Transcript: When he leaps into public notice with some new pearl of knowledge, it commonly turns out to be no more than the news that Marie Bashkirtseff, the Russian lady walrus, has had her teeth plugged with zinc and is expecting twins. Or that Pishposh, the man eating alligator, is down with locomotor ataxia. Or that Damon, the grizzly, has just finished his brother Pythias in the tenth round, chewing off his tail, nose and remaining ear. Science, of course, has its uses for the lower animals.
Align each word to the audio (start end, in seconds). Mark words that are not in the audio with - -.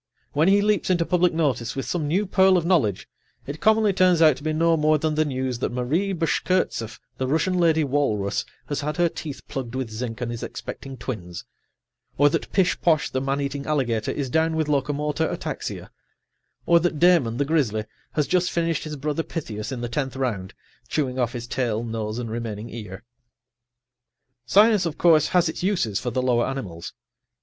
When 0.33 0.47
he 0.47 0.63
leaps 0.63 0.89
into 0.89 1.05
public 1.05 1.31
notice 1.31 1.75
with 1.75 1.85
some 1.85 2.07
new 2.07 2.25
pearl 2.25 2.57
of 2.57 2.65
knowledge, 2.65 3.07
it 3.45 3.59
commonly 3.61 3.93
turns 3.93 4.19
out 4.19 4.35
to 4.37 4.43
be 4.43 4.51
no 4.51 4.75
more 4.75 4.97
than 4.97 5.13
the 5.13 5.23
news 5.23 5.59
that 5.59 5.71
Marie 5.71 6.11
Bashkirtseff, 6.11 6.99
the 7.19 7.27
Russian 7.27 7.53
lady 7.53 7.83
walrus, 7.83 8.43
has 8.65 8.81
had 8.81 8.97
her 8.97 9.07
teeth 9.09 9.47
plugged 9.47 9.75
with 9.75 9.91
zinc 9.91 10.19
and 10.19 10.31
is 10.31 10.41
expecting 10.41 10.97
twins. 10.97 11.45
Or 12.17 12.29
that 12.29 12.51
Pishposh, 12.51 13.11
the 13.11 13.21
man 13.21 13.41
eating 13.41 13.67
alligator, 13.67 14.09
is 14.11 14.31
down 14.31 14.55
with 14.55 14.67
locomotor 14.67 15.27
ataxia. 15.29 15.91
Or 16.65 16.79
that 16.79 16.97
Damon, 16.97 17.37
the 17.37 17.45
grizzly, 17.45 17.85
has 18.13 18.25
just 18.25 18.49
finished 18.49 18.85
his 18.85 18.95
brother 18.95 19.21
Pythias 19.21 19.71
in 19.71 19.81
the 19.81 19.87
tenth 19.87 20.15
round, 20.15 20.55
chewing 20.87 21.19
off 21.19 21.33
his 21.33 21.45
tail, 21.45 21.83
nose 21.83 22.17
and 22.17 22.31
remaining 22.31 22.71
ear. 22.71 23.03
Science, 24.47 24.87
of 24.87 24.97
course, 24.97 25.27
has 25.27 25.47
its 25.47 25.61
uses 25.61 25.99
for 25.99 26.09
the 26.09 26.23
lower 26.23 26.47
animals. 26.47 26.91